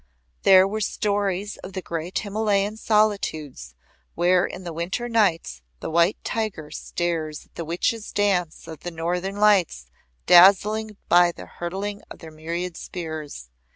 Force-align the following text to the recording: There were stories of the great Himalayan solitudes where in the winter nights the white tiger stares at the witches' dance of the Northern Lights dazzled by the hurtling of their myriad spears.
There 0.41 0.67
were 0.67 0.81
stories 0.81 1.57
of 1.57 1.73
the 1.73 1.81
great 1.83 2.17
Himalayan 2.17 2.75
solitudes 2.75 3.75
where 4.15 4.47
in 4.47 4.63
the 4.63 4.73
winter 4.73 5.07
nights 5.07 5.61
the 5.79 5.91
white 5.91 6.17
tiger 6.23 6.71
stares 6.71 7.45
at 7.45 7.53
the 7.53 7.63
witches' 7.65 8.11
dance 8.11 8.67
of 8.67 8.79
the 8.79 8.89
Northern 8.89 9.35
Lights 9.35 9.91
dazzled 10.25 10.97
by 11.07 11.31
the 11.31 11.45
hurtling 11.45 12.01
of 12.09 12.17
their 12.17 12.31
myriad 12.31 12.77
spears. 12.77 13.51